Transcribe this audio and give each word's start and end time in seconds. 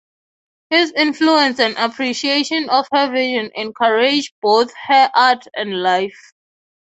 His 0.71 0.91
influence 0.93 1.59
and 1.59 1.77
appreciation 1.77 2.71
of 2.71 2.87
her 2.91 3.11
vision 3.11 3.51
encouraged 3.53 4.33
both 4.41 4.73
her 4.87 5.11
art 5.13 5.45
and 5.55 5.83
life. 5.83 6.19